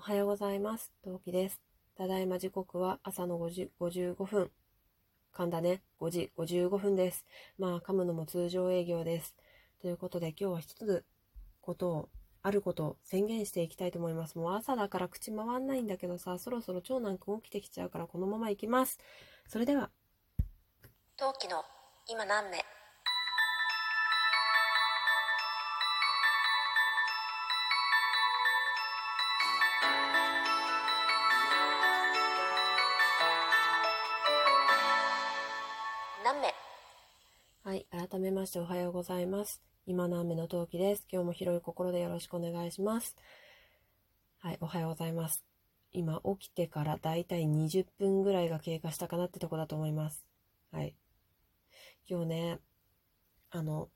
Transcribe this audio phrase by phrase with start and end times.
[0.00, 0.90] おはようございます。
[1.04, 1.60] 陶器です。
[1.94, 4.50] ただいま時刻は朝の5時55分。
[5.34, 5.82] 噛んだね。
[6.00, 7.26] 5時55分です。
[7.58, 9.36] まあ、噛むのも通常営業です。
[9.82, 11.04] ということで、今日は一つ
[11.60, 12.08] ことを、
[12.40, 14.38] あることを宣言していきたいと思います。
[14.38, 18.98] もう朝だから口回んないんだけどさ、そろそろ長男くん起きてきちゃうからこのまま行きます。
[19.48, 19.90] それでは。
[21.18, 21.62] 陶器の
[22.08, 22.64] 今何目
[38.20, 39.62] 改めましておはようございます。
[39.86, 41.06] 今の雨の陶器です。
[41.10, 43.16] 今日も広い心でよろしくお願いします。
[44.40, 45.42] はい、おはようございます。
[45.90, 50.22] 今起きてからだいたい20分ぐらいが経過したかなってとこだと思います。
[50.70, 50.94] はい。
[52.06, 52.58] 今日ね、
[53.52, 53.88] あの、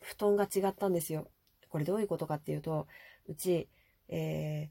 [0.00, 1.28] 布団が違ったんですよ。
[1.68, 2.88] これどういうことかっていうと、
[3.28, 3.68] うち、
[4.08, 4.68] えー、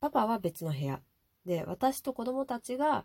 [0.00, 1.02] パパは別の部屋。
[1.44, 3.04] で、私と子供たちが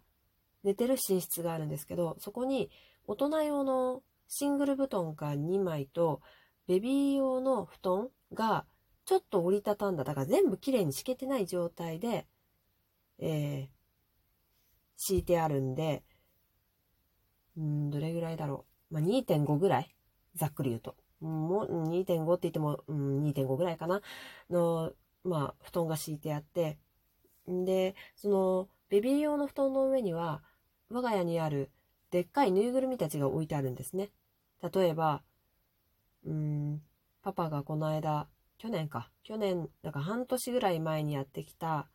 [0.64, 2.70] 寝てる寝室があるんですけど、そこに
[3.06, 6.22] 大人用のシングル布団が2枚と、
[6.68, 8.66] ベビー用の布団が
[9.06, 10.04] ちょっと折りたたんだ。
[10.04, 12.28] だから全部きれいに敷けてない状態で、
[13.20, 13.68] えー、
[14.98, 16.04] 敷いてあるんで、
[17.58, 18.96] うん、どれぐらいだろう。
[18.96, 19.96] まあ、2.5ぐらい
[20.36, 20.96] ざっくり言うと。
[21.22, 24.02] もう2.5って言っても、うん、2.5ぐらいかな
[24.50, 24.92] の、
[25.24, 26.78] まあ、布団が敷いてあって、
[27.48, 30.44] で、その、ベビー用の布団の上には、
[30.90, 31.72] 我が家にある
[32.12, 34.10] でっかいぬいぐるみたちが置いてあるんですね。
[34.62, 35.24] 例えば、
[36.26, 36.82] うん、
[37.22, 38.28] パパがこの間、
[38.58, 41.90] 去年か、去年、なんか半年ぐらい前にやってきた、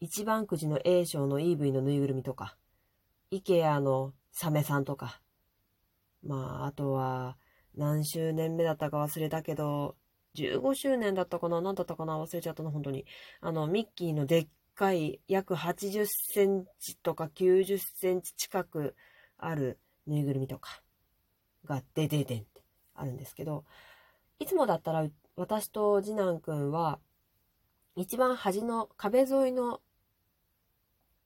[0.00, 2.56] 一番くじの A 賞の EV のぬいぐるみとか、
[3.30, 5.20] IKEA のサメさんとか、
[6.22, 7.36] まあ、あとは、
[7.76, 9.96] 何周年目だったか忘れたけど、
[10.34, 13.06] 15周年だったかな何だったかな忘れちゃったな、本当に。
[13.40, 18.94] あの、ミッキーのでっかい、約80センチとか90センチ近く
[19.38, 20.82] あるぬいぐるみとか
[21.66, 22.62] が、でででんって
[22.94, 23.64] あるんですけど、
[24.38, 25.06] いつもだったら、
[25.36, 26.98] 私と次男くんは、
[27.96, 29.80] 一番端の壁沿いの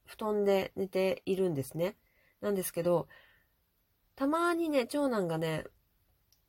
[0.05, 1.97] 布団で寝ているんですね。
[2.41, 3.07] なんですけど、
[4.17, 5.65] たまにね、長男がね、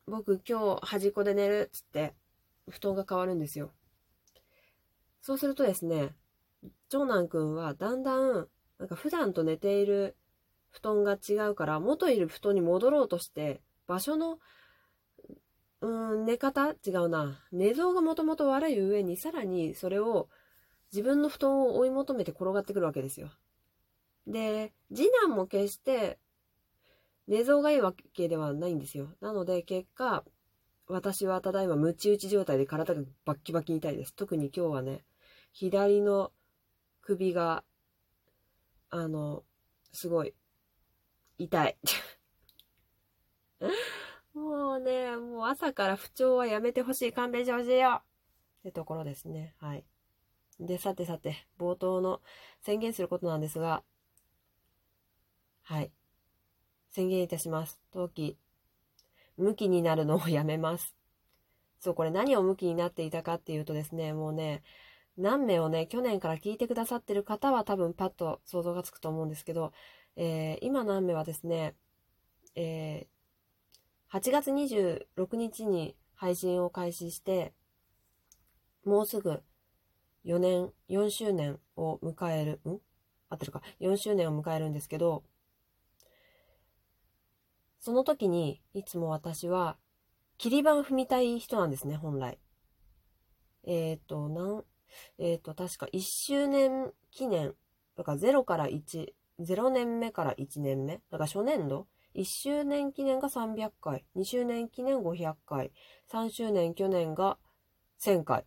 [0.07, 2.15] 僕今日端っこで寝るっつって、
[2.69, 3.71] 布団が変わるんですよ。
[5.21, 6.15] そうするとですね、
[6.89, 8.47] 長男くんはだんだん、
[8.79, 10.15] なんか普段と寝ている
[10.71, 14.39] 布団が違うから、元いる布団に戻ろうとして、場所の、
[15.81, 16.69] うん、寝方？
[16.85, 17.43] 違うな。
[17.51, 20.29] 寝相がもともと悪い上に、さらにそれを
[20.93, 23.29] 自分の布団を追い求めて転がってくるわけですよ。
[24.27, 26.19] で、次男も決して
[27.27, 29.09] 寝相がいいわけではないんですよ。
[29.19, 30.23] なので、結果、
[30.87, 34.13] 私はただいまムチ打ち状態で体がバッキバキに痛いです。
[34.15, 35.03] 特に今日はね、
[35.51, 36.31] 左の
[37.01, 37.65] 首が、
[38.89, 39.43] あの、
[39.91, 40.33] すごい、
[41.37, 41.77] 痛い。
[44.33, 47.13] もうね、もう朝から不調はやめてほしい。
[47.13, 48.03] 勘弁してほしいよっ
[48.63, 49.55] てところですね。
[49.59, 49.85] はい。
[50.59, 52.21] で、さてさて、冒頭の
[52.61, 53.83] 宣言することなんですが、
[55.63, 55.91] はい。
[56.89, 57.79] 宣言いたします。
[57.91, 58.37] 冬季、
[59.37, 60.95] 向きになるのをやめます。
[61.79, 64.63] そう、これ何を向きになっていたかっていうとですね、もうね、
[65.17, 69.73] 何名をね、去年から聞いてくださってる方は多分パッと想像がつくと思うんですけど、
[70.15, 71.75] えー、今何名はですね、
[72.55, 73.20] えー、
[74.13, 77.53] 8月26日に配信を開始して、
[78.83, 79.41] もうすぐ
[80.25, 82.79] 4年、4周年を迎える、ん？
[83.29, 85.23] 合ってるか ?4 周年を迎えるんですけど、
[87.79, 89.77] その時にいつも私は
[90.37, 92.37] 切り板踏みたい人なんですね、本来。
[93.63, 94.65] えっ、ー、と、なん、
[95.19, 97.55] えっ、ー、と、確か1周年記念、
[97.95, 105.71] だから0から1、0年目から1年目、だから初年度、1周年記念が300回、2周年記念500回、
[106.11, 107.37] 3周年去年が
[107.99, 108.41] 1000回。
[108.41, 108.45] ん？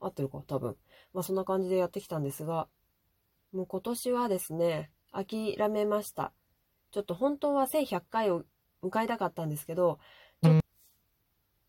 [0.00, 0.76] 合ってるか多分。
[1.12, 2.68] まあそんな感じでやってきたんですが、
[3.52, 6.32] もう今年はですね、諦めました。
[6.92, 8.44] ちょっと本当は1100回を
[8.82, 9.98] 迎えたかったんですけど、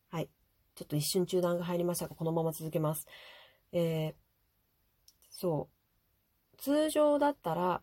[0.09, 0.29] はい。
[0.75, 3.07] ちょっと一瞬中断が入りましたが、このまま続けます。
[3.71, 4.13] えー、
[5.29, 5.69] そ
[6.53, 6.57] う。
[6.57, 7.81] 通常だったら、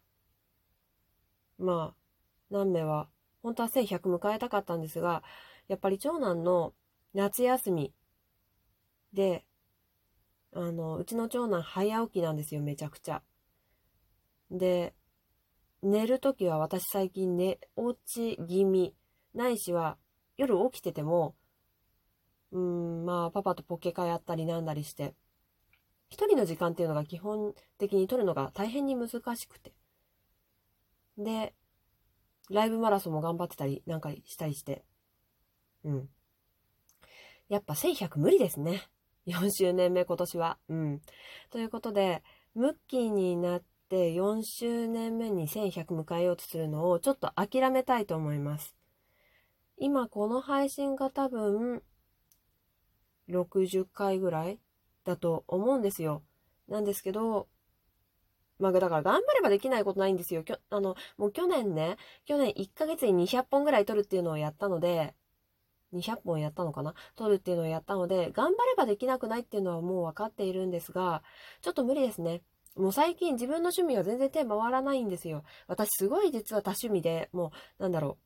[1.59, 1.98] まあ、
[2.51, 3.09] 何名は、
[3.43, 5.23] 本当は1100迎えたかったんですが、
[5.69, 6.75] やっぱり長男の
[7.15, 7.93] 夏休み
[9.13, 9.45] で、
[10.55, 13.23] あの、うちの長男早起きなんですよ、めちゃくちゃ。
[14.51, 14.95] で、
[15.83, 18.95] 寝るときは私最近寝落ち気味、
[19.35, 19.99] ないしは
[20.37, 21.37] 夜起きてても、
[22.51, 25.15] うん、まあパパとポケカやったりなんだりして、
[26.11, 29.73] 一人の時間っていうのが基本的に取るのが大変に難しくて。
[31.19, 31.55] で、
[32.51, 34.85] ライブマラソンも頑張ってたりなんかしたりして。
[35.85, 36.09] うん。
[37.49, 38.83] やっぱ1100無理ですね。
[39.27, 40.59] 4周年目今年は。
[40.69, 41.01] うん。
[41.51, 42.23] ということで、
[42.55, 48.75] ムッキーになって4周年目に1100迎えようとするのをちょっと諦めたいと思います。
[49.77, 51.83] 今この配信が多分
[53.29, 54.59] 60回ぐらい
[55.05, 56.23] だと思うんですよ。
[56.67, 57.49] なんですけど、
[58.59, 60.43] まあ、だから頑張ればできないことないんですよ。
[60.43, 65.15] きょあの、もう去年ね、去年1ヶ月に200本ぐらい撮るっていうのをやったので、
[65.93, 66.95] 200本やったのかな？
[67.17, 71.23] 撮るっていうのをやったので、頑張ればできなくないっていうのはもう分かっているんですが、
[71.63, 72.43] ちょっと無理ですね。
[72.77, 75.45] もう最近自分の趣味は全然手回らないんですよ。
[75.67, 78.19] 私すごい実は多趣味で、もう、なんだろ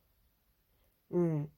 [1.11, 1.19] う。
[1.19, 1.50] うん。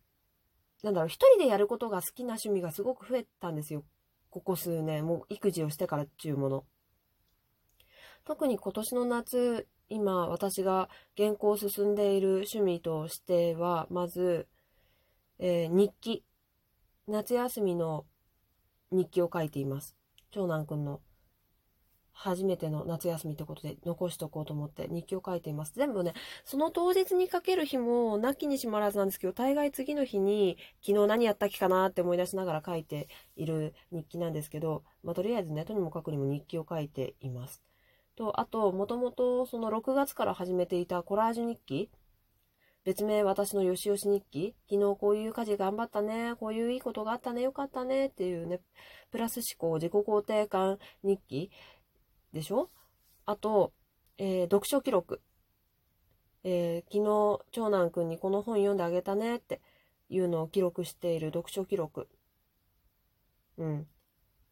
[0.82, 3.84] なんだろう、一人でやることが好きな趣味がすごく増えたんですよ。
[4.30, 6.64] ここ数年、もう育児をしてからっていうもの。
[8.24, 14.48] 特に今年の夏、今私が原稿を進んでいる趣味としては、まず、
[15.38, 16.24] えー、日記。
[17.06, 18.06] 夏休みの
[18.90, 19.94] 日記を書いています。
[20.30, 21.02] 長男くんの
[22.12, 25.74] 初めての夏休みってことで残しとこうと思って日記を書いています。
[25.74, 37.62] 全部ね、その当日に書ける日もなきにしもあらずなんですけど、大概次の日に昨日何やったっけかなって思い出しながら書いている日記なんですけど、まあ、とりあえずね、とにもかくにも日記を書いています。
[38.16, 41.90] と、あと、もともとその6月から始めていたコラージュ日記
[42.84, 46.34] 別名私のよしよし日記昨日こういう家事頑張ったね。
[46.38, 47.40] こういういいことがあったね。
[47.40, 48.06] よかったね。
[48.06, 48.60] っていうね、
[49.10, 51.50] プラス思考、自己肯定感日記
[52.34, 52.68] でしょ？
[53.24, 53.72] あと、
[54.18, 55.22] えー、読書記録。
[56.44, 59.62] えー、昨日、長男くんにこの本読んであげたねって
[60.10, 62.06] いうのを記録している読書記録。
[63.56, 63.86] うん。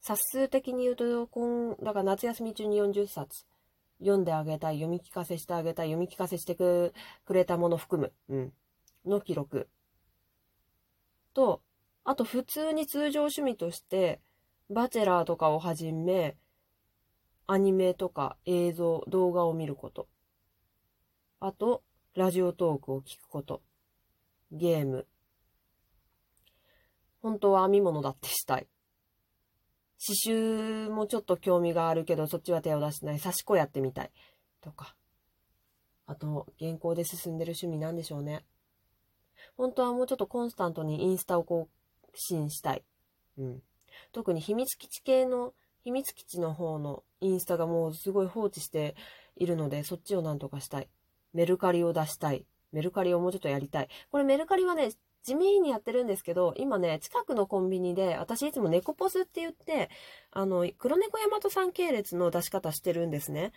[0.01, 3.45] 冊数的に言うと、今、だから夏休み中に40冊。
[4.03, 6.93] 読んであげたい、読み聞かせしてあげたい、読み聞かせしてく
[7.31, 8.53] れたもの含む、うん、
[9.07, 9.69] の記録。
[11.35, 11.63] と、
[12.05, 14.21] あと普通に通常趣味として、
[14.69, 16.37] バチェラーとかをはじめ、
[17.47, 20.09] アニメとか映像、動画を見ること。
[21.41, 21.83] あと、
[22.15, 23.63] ラジオトークを聞くこと。
[24.51, 25.07] ゲーム。
[27.21, 28.67] 本当は編み物だってしたい。
[30.05, 33.21] 刺繍もちょっと興味があるけど、そっちは手を出してない。
[33.21, 34.11] 刺し子やってみたい。
[34.61, 34.97] とか。
[36.07, 38.45] あと、原稿で進んでる趣味なんでしょうね。
[39.57, 41.69] 本当はもうちょっとコンスタントにインスタを更
[42.15, 42.85] 新したい。
[43.39, 43.63] うん。
[44.11, 45.55] 特に秘密基地系の、
[45.85, 48.97] 秘密基地の方のインスタがもうすごい放置して
[49.37, 50.89] いるので、そっちをなんとかしたい。
[51.33, 52.45] メルカリを出したい。
[52.73, 53.89] メルカリをもうちょっとやりたい。
[54.11, 54.91] これメルカリはね、
[55.23, 59.89] 地味にやってるんですけど、今ね、近くのコンビニで、私いつも猫ポスって言って、
[60.31, 63.53] あの、黒猫大和さん系列の出し方してるんですね。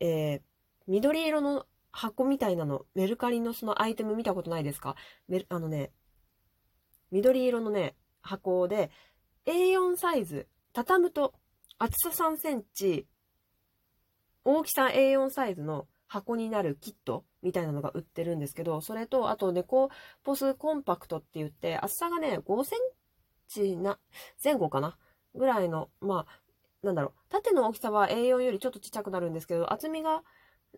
[0.00, 0.40] えー、
[0.86, 4.96] 緑色の箱みたいなの、メルカリのそのアイテム見たことないですか？
[5.48, 5.92] あのね、
[7.10, 8.90] 緑色のね、箱で、
[9.46, 11.32] A4 サイズ、畳むと
[11.78, 13.06] 厚さ3センチ、
[14.44, 19.90] 大きさ A4 サイズの箱になるキットみたいなのが売ってるんですけど、それと、あと猫
[20.24, 22.78] ポスコンパクトって言って、厚さがね、5セン
[23.48, 23.98] チな、
[24.42, 24.96] 前後かな？
[25.34, 26.40] ぐらいの、まあ、
[26.82, 30.22] なんだろう、縦の大きさは A4 よりちょっとちっちゃくなるんですけど、厚みが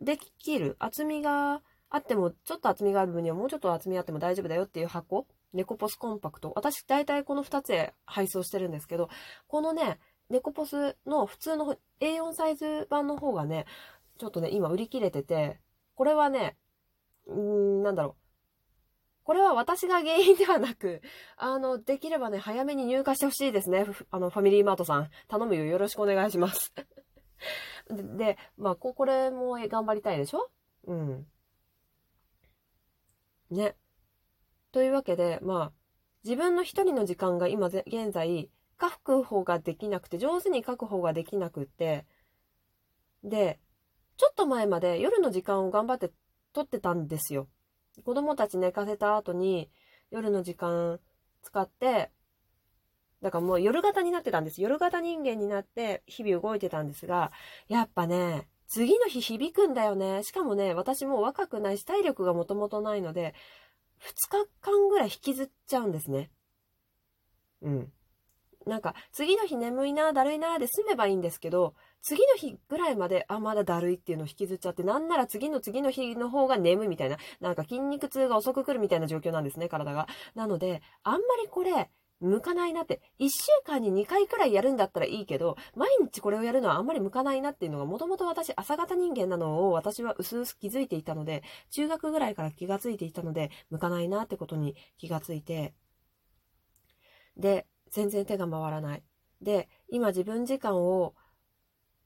[0.01, 6.53] できる、厚みがあっても、ちょっと厚みがある分にはもうちょっと厚みあっても大丈夫だよっていう箱、猫ポスコンパクト。
[6.55, 9.09] 私大体この2つで配送してるんですけど、
[9.49, 9.99] このね、
[10.29, 13.67] 猫ポスの普通の A4 サイズ版の方がね、
[14.19, 15.59] ちょっとね、今売り切れてて、
[16.01, 16.57] これはね、
[17.27, 19.23] うーん、なんだろう。
[19.23, 21.03] これは私が原因ではなく、
[21.37, 23.85] あの、できればね、早めに入荷してほしいですね。
[24.11, 25.11] あの、ファミリーマートさん。
[25.29, 25.67] 頼むよ。
[25.67, 26.73] よろしくお願いします。
[28.17, 30.51] で、まあ、これも頑張りたいでしょ？
[30.85, 31.27] うん。
[33.51, 33.77] ね。
[34.73, 35.73] というわけで、まあ、
[36.25, 38.49] 自分の一人の時間が今現在、
[38.81, 42.07] 書く方ができなくて、上手に書く方ができなくて、
[43.23, 43.61] で、
[44.21, 46.11] ちょっと前まで夜の時間を頑張って
[46.53, 47.49] 撮ってたんですよ。
[48.05, 49.71] 子供たち寝かせた後に
[50.11, 51.01] 夜の時間
[51.41, 52.11] 使って、
[53.23, 54.61] だからもう夜型になってたんです。
[54.61, 57.33] 夜型人間になって日々動いてたんですが、
[57.69, 60.23] やっぱね、次の日響くんだよね。
[60.23, 63.35] しかもね、私も若くないし体力がもともとないので、
[64.01, 66.31] 2日間ぐらい引きずっちゃうんですね。
[67.63, 67.93] うん。
[68.71, 80.07] なんか、次の日眠いな、だるいな、で済めばいいんですけど、次の日ぐらいまで、あ、まだだるいっていうのを引きずっちゃって、なんなら次の次の日の方が眠いみたいな、なんか筋肉痛が遅く来るみたいな状況なんですね、体が。
[80.37, 95.75] なので、あんまりこれ、向かないなって、1週間に2回くらいやるんだったらいいけど、毎日これをやるのはあんまり向かないなっていうのが、もともと私、朝型人間なのを私は薄々気づいていたので、中学ぐらいから気がついていたので、向かないなってことに気がついて、
[97.37, 99.03] で、全然手が回らない。
[99.41, 101.15] で、今自分時間を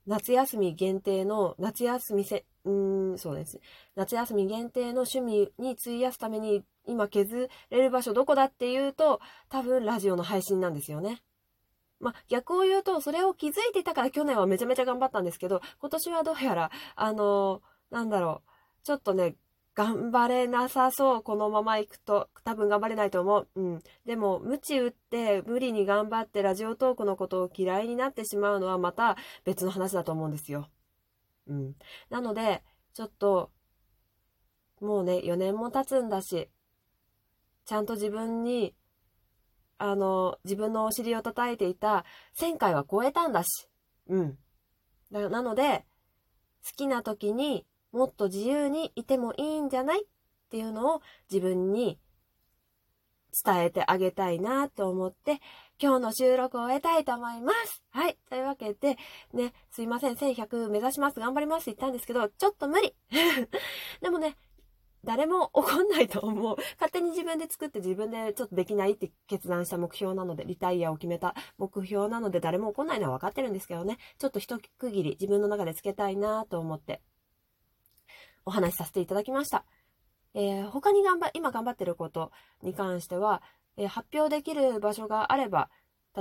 [0.07, 2.71] 夏休み限定の、夏休みせ、う
[3.15, 3.61] ん、そうです。
[3.95, 11.23] 夏休み限定の趣味に費やすために今削れる場所どこだっていうと、多分ラジオの配信なんですよね。
[12.01, 18.51] まあ、逆を言うと、それを気づいていたから去年はめちゃめちゃ頑張ったんですけど、今年はどうやら、あのーなんだろう、
[18.83, 19.37] ちょっとね、
[19.75, 21.23] 頑張れなさそう。
[21.23, 22.29] このまま行くと。
[22.45, 23.49] 多分頑張れないと思う。
[23.57, 23.83] うん。
[24.07, 30.69] でも、無知打って無理に頑張ってラジオトークのことを嫌いになってしまうのはまた別の話だと思うんですよ。
[31.49, 31.75] うん。
[32.09, 32.63] なので、
[32.93, 33.51] ちょっと、
[34.81, 36.51] もうね、4年も経つんだし、
[37.65, 38.75] ちゃんと自分に、
[39.79, 42.05] あの、自分のお尻を叩いていた
[42.39, 43.69] 1000回は超えたんだし。
[44.09, 44.39] うん。
[45.11, 45.85] ななので、
[46.65, 50.07] 好きな時にもっと自由にいてもいいんじゃないっ
[50.51, 51.99] ていうのを自分に
[53.45, 55.41] 伝えてあげたいなと思って、
[55.81, 57.83] 今日の収録を終えたいと思います。
[57.91, 58.19] はい。
[58.29, 58.97] というわけで、
[59.33, 62.95] ね、すいません、1100目指します、頑張りますって言ったんですけど、ちょっと無理
[64.03, 64.37] でもね、
[65.05, 66.57] 誰も怒んないと思う。
[66.81, 77.03] 勝手に自分で作って自分でちょっとできないって決断した目標なので、リタイアを決めた目標なので、誰も怒んないのは分かってるんですけどね、ちょっと一区切り自分の中でつけたいなと思って、
[78.45, 79.65] お話しさせていただきました。
[80.35, 82.33] えー他に頑張、今頑張ってること
[82.63, 83.43] に関しては、
[83.77, 85.71] えー発表できる場所があれば、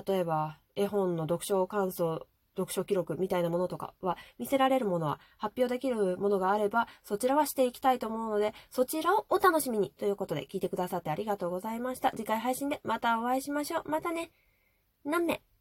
[0.07, 12.11] 例えば絵本の読書感想、読書記録みたいなものとかは見せられるものは発表できるものがあればそちらはしていきたいと思うのでそちらをお楽しみにということで聞いてくださってありがとうございました。
[12.11, 13.89] 次回配信でまたお会いしましょう。
[13.89, 14.29] またね。
[15.03, 15.52] 何名？